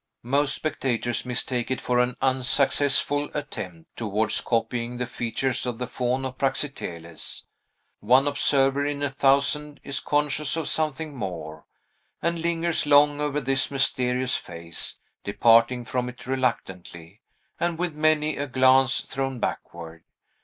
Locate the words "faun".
5.85-6.25